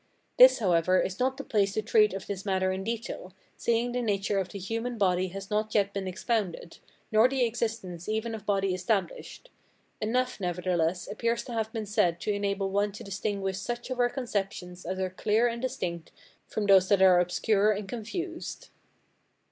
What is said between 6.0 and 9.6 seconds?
expounded, nor the existence even of body established;